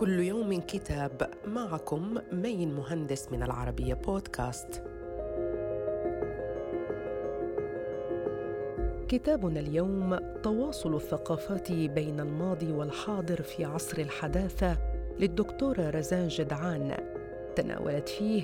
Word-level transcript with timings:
كل 0.00 0.20
يوم 0.20 0.60
كتاب 0.60 1.30
معكم 1.46 2.18
مين 2.32 2.74
مهندس 2.74 3.32
من 3.32 3.42
العربية 3.42 3.94
بودكاست. 3.94 4.82
كتابنا 9.08 9.60
اليوم 9.60 10.18
تواصل 10.42 10.94
الثقافات 10.94 11.72
بين 11.72 12.20
الماضي 12.20 12.72
والحاضر 12.72 13.42
في 13.42 13.64
عصر 13.64 13.98
الحداثة 13.98 14.76
للدكتورة 15.18 15.90
رزان 15.90 16.28
جدعان 16.28 16.96
تناولت 17.56 18.08
فيه 18.08 18.42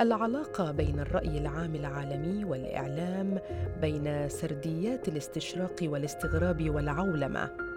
العلاقة 0.00 0.72
بين 0.72 1.00
الرأي 1.00 1.38
العام 1.38 1.74
العالمي 1.74 2.44
والإعلام 2.44 3.38
بين 3.80 4.28
سرديات 4.28 5.08
الاستشراق 5.08 5.76
والاستغراب 5.82 6.70
والعولمة 6.70 7.75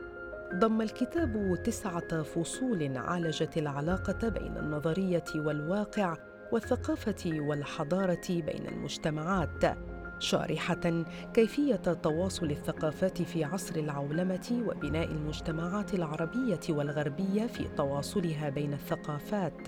ضم 0.55 0.81
الكتاب 0.81 1.63
تسعة 1.63 2.23
فصول 2.23 2.97
عالجت 2.97 3.57
العلاقة 3.57 4.29
بين 4.29 4.57
النظرية 4.57 5.23
والواقع 5.35 6.17
والثقافة 6.51 7.39
والحضارة 7.39 8.27
بين 8.29 8.67
المجتمعات 8.67 9.77
شارحة 10.19 11.03
كيفية 11.33 11.75
تواصل 11.75 12.51
الثقافات 12.51 13.21
في 13.21 13.43
عصر 13.43 13.75
العولمة 13.75 14.63
وبناء 14.67 15.11
المجتمعات 15.11 15.93
العربية 15.93 16.59
والغربية 16.69 17.47
في 17.47 17.67
تواصلها 17.77 18.49
بين 18.49 18.73
الثقافات. 18.73 19.67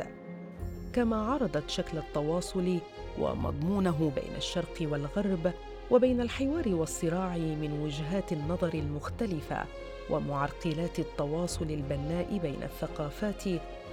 كما 0.94 1.16
عرضت 1.16 1.70
شكل 1.70 1.98
التواصل 1.98 2.78
ومضمونه 3.20 4.12
بين 4.16 4.36
الشرق 4.38 4.78
والغرب 4.82 5.52
وبين 5.92 6.22
الحوار 6.22 6.76
والصراع 6.76 7.38
من 7.38 7.80
وجهات 7.84 8.32
النظر 8.32 8.74
المختلفة 8.74 9.66
ومعرقلات 10.10 11.00
التواصل 11.00 11.66
البناء 11.72 12.38
بين 12.38 12.64
الثقافات 12.64 13.44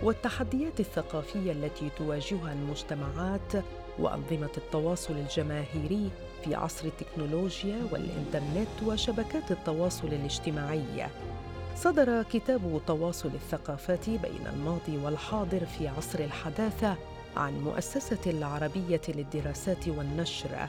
والتحديات 0.02 0.80
الثقافية 0.80 1.52
التي 1.52 1.90
تواجهها 1.98 2.52
المجتمعات 2.52 3.52
وأنظمة 3.98 4.50
التواصل 4.56 5.14
الجماهيري 5.14 6.10
في 6.44 6.54
عصر 6.54 6.86
التكنولوجيا 6.86 7.76
والإنترنت 7.92 8.82
وشبكات 8.86 9.50
التواصل 9.50 10.08
الاجتماعي. 10.08 11.06
صدر 11.76 12.22
كتاب 12.22 12.80
تواصل 12.86 13.30
الثقافات 13.34 14.10
بين 14.10 14.46
الماضي 14.54 14.96
والحاضر 15.04 15.66
في 15.66 15.88
عصر 15.88 16.18
الحداثة 16.18 16.96
عن 17.36 17.60
مؤسسة 17.60 18.30
العربية 18.30 19.02
للدراسات 19.08 19.88
والنشر. 19.88 20.68